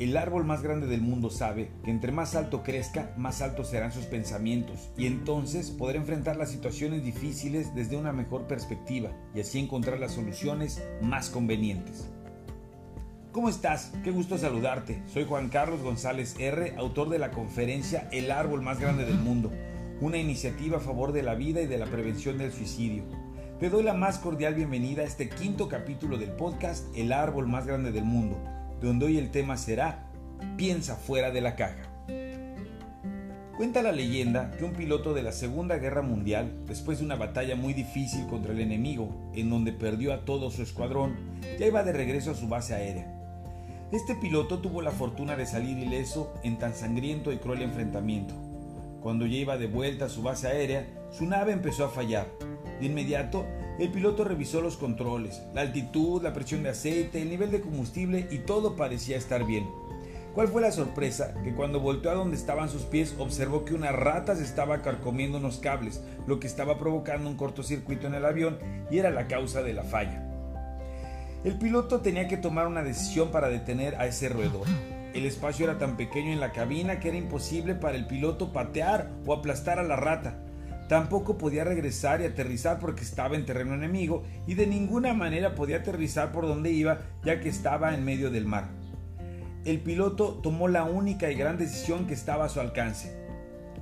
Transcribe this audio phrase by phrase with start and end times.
[0.00, 3.92] El árbol más grande del mundo sabe que entre más alto crezca, más altos serán
[3.92, 9.58] sus pensamientos y entonces podrá enfrentar las situaciones difíciles desde una mejor perspectiva y así
[9.58, 12.08] encontrar las soluciones más convenientes.
[13.30, 13.92] ¿Cómo estás?
[14.02, 15.02] Qué gusto saludarte.
[15.06, 19.52] Soy Juan Carlos González R., autor de la conferencia El árbol más grande del mundo,
[20.00, 23.02] una iniciativa a favor de la vida y de la prevención del suicidio.
[23.58, 27.66] Te doy la más cordial bienvenida a este quinto capítulo del podcast El árbol más
[27.66, 28.38] grande del mundo
[28.80, 30.06] donde hoy el tema será
[30.56, 31.90] Piensa fuera de la caja.
[33.56, 37.56] Cuenta la leyenda que un piloto de la Segunda Guerra Mundial, después de una batalla
[37.56, 41.16] muy difícil contra el enemigo, en donde perdió a todo su escuadrón,
[41.58, 43.20] ya iba de regreso a su base aérea.
[43.92, 48.34] Este piloto tuvo la fortuna de salir ileso en tan sangriento y cruel enfrentamiento.
[49.02, 52.28] Cuando ya iba de vuelta a su base aérea, su nave empezó a fallar.
[52.80, 53.44] De inmediato,
[53.80, 58.28] el piloto revisó los controles, la altitud, la presión de aceite, el nivel de combustible
[58.30, 59.66] y todo parecía estar bien.
[60.34, 61.32] ¿Cuál fue la sorpresa?
[61.42, 65.38] Que cuando volteó a donde estaban sus pies observó que una rata se estaba carcomiendo
[65.38, 68.58] unos cables, lo que estaba provocando un cortocircuito en el avión
[68.90, 70.26] y era la causa de la falla.
[71.42, 74.66] El piloto tenía que tomar una decisión para detener a ese roedor.
[75.14, 79.08] El espacio era tan pequeño en la cabina que era imposible para el piloto patear
[79.24, 80.36] o aplastar a la rata.
[80.90, 85.76] Tampoco podía regresar y aterrizar porque estaba en terreno enemigo y de ninguna manera podía
[85.76, 88.70] aterrizar por donde iba ya que estaba en medio del mar.
[89.64, 93.16] El piloto tomó la única y gran decisión que estaba a su alcance.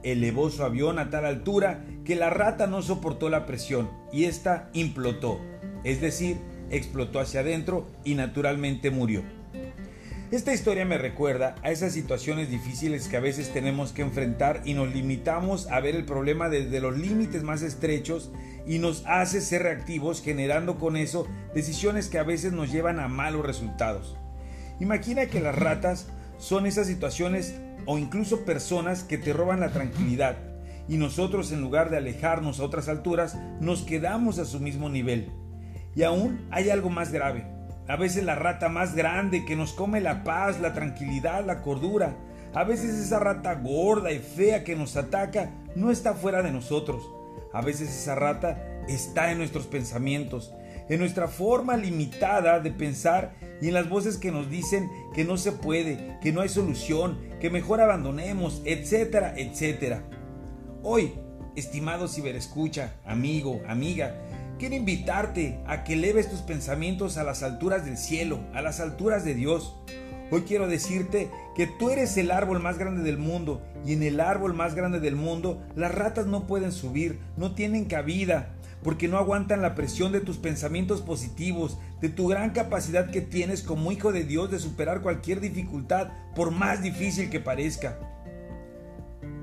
[0.03, 4.69] Elevó su avión a tal altura que la rata no soportó la presión y ésta
[4.75, 5.41] implotó,
[5.85, 6.37] es decir,
[6.69, 9.23] explotó hacia adentro y naturalmente murió.
[10.31, 14.75] Esta historia me recuerda a esas situaciones difíciles que a veces tenemos que enfrentar y
[14.75, 18.31] nos limitamos a ver el problema desde los límites más estrechos
[18.67, 23.09] y nos hace ser reactivos generando con eso decisiones que a veces nos llevan a
[23.09, 24.19] malos resultados.
[24.81, 30.37] Imagina que las ratas son esas situaciones o incluso personas que te roban la tranquilidad
[30.89, 35.31] y nosotros en lugar de alejarnos a otras alturas nos quedamos a su mismo nivel.
[35.97, 37.58] Y aún hay algo más grave
[37.89, 42.15] a veces la rata más grande que nos come la paz, la tranquilidad, la cordura.
[42.55, 47.11] A veces esa rata gorda y fea que nos ataca no está fuera de nosotros.
[47.55, 50.53] A veces esa rata está en nuestros pensamientos,
[50.91, 55.39] en nuestra forma limitada de pensar y en las voces que nos dicen que no
[55.39, 60.03] se puede, que no hay solución, que mejor abandonemos, etcétera, etcétera.
[60.83, 61.15] Hoy,
[61.57, 64.15] estimado ciberescucha, amigo, amiga,
[64.59, 69.25] Quiero invitarte a que eleves tus pensamientos a las alturas del cielo, a las alturas
[69.25, 69.77] de Dios.
[70.33, 74.19] Hoy quiero decirte que tú eres el árbol más grande del mundo y en el
[74.19, 79.17] árbol más grande del mundo las ratas no pueden subir, no tienen cabida, porque no
[79.17, 84.11] aguantan la presión de tus pensamientos positivos, de tu gran capacidad que tienes como hijo
[84.11, 87.97] de Dios de superar cualquier dificultad, por más difícil que parezca.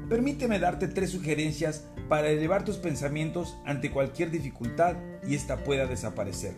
[0.09, 6.55] Permíteme darte tres sugerencias para elevar tus pensamientos ante cualquier dificultad y ésta pueda desaparecer.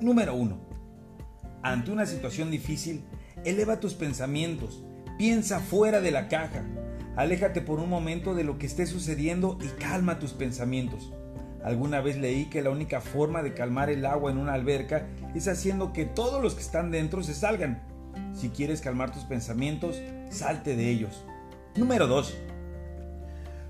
[0.00, 0.58] Número 1.
[1.62, 3.04] Ante una situación difícil,
[3.44, 4.82] eleva tus pensamientos,
[5.16, 6.64] piensa fuera de la caja,
[7.14, 11.12] aléjate por un momento de lo que esté sucediendo y calma tus pensamientos.
[11.62, 15.46] Alguna vez leí que la única forma de calmar el agua en una alberca es
[15.46, 17.80] haciendo que todos los que están dentro se salgan.
[18.34, 21.24] Si quieres calmar tus pensamientos, salte de ellos.
[21.76, 22.47] Número 2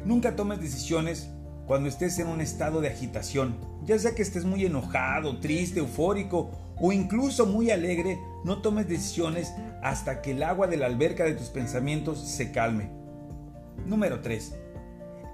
[0.05, 1.31] Nunca tomes decisiones
[1.67, 6.51] cuando estés en un estado de agitación, ya sea que estés muy enojado, triste, eufórico
[6.81, 11.35] o incluso muy alegre, no tomes decisiones hasta que el agua de la alberca de
[11.35, 12.91] tus pensamientos se calme.
[13.87, 14.55] Número 3.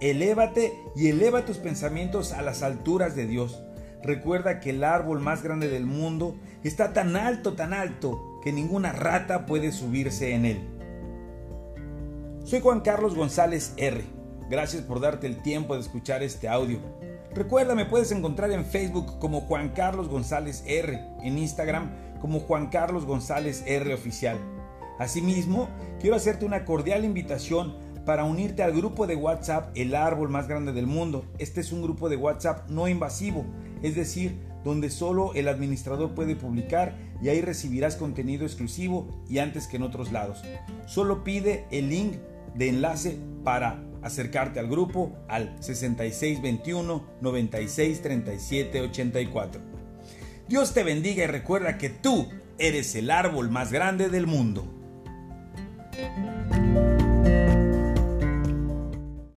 [0.00, 3.62] Elévate y eleva tus pensamientos a las alturas de Dios.
[4.02, 8.92] Recuerda que el árbol más grande del mundo está tan alto, tan alto, que ninguna
[8.92, 10.60] rata puede subirse en él.
[12.42, 14.23] Soy Juan Carlos González R
[14.54, 16.78] Gracias por darte el tiempo de escuchar este audio.
[17.34, 22.68] Recuerda, me puedes encontrar en Facebook como Juan Carlos González R, en Instagram como Juan
[22.68, 24.38] Carlos González R Oficial.
[25.00, 25.68] Asimismo,
[26.00, 27.74] quiero hacerte una cordial invitación
[28.06, 31.24] para unirte al grupo de WhatsApp El Árbol Más Grande del Mundo.
[31.38, 33.44] Este es un grupo de WhatsApp no invasivo,
[33.82, 39.66] es decir, donde solo el administrador puede publicar y ahí recibirás contenido exclusivo y antes
[39.66, 40.44] que en otros lados.
[40.86, 42.18] Solo pide el link
[42.54, 48.02] de enlace para acercarte al grupo al 6621 96
[48.82, 49.60] 84.
[50.46, 52.28] Dios te bendiga y recuerda que tú
[52.58, 54.83] eres el árbol más grande del mundo.